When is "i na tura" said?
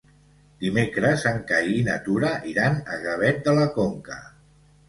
1.81-2.33